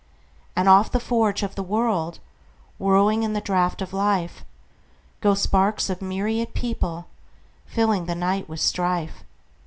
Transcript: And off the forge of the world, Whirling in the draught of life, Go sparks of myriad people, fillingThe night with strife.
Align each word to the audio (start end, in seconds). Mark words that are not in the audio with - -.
And 0.55 0.67
off 0.67 0.91
the 0.91 0.99
forge 0.99 1.43
of 1.43 1.53
the 1.53 1.61
world, 1.61 2.17
Whirling 2.79 3.21
in 3.21 3.33
the 3.33 3.39
draught 3.39 3.83
of 3.83 3.93
life, 3.93 4.43
Go 5.19 5.35
sparks 5.35 5.91
of 5.91 6.01
myriad 6.01 6.55
people, 6.55 7.05
fillingThe 7.71 8.17
night 8.17 8.49
with 8.49 8.61
strife. 8.61 9.23